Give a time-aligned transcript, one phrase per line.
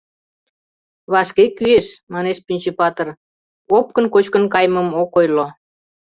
[1.11, 3.07] —Вашке кӱэш,— манеш Пӱнчӧ-патыр,
[3.77, 5.47] Опкын кочкын каймым ок ойло.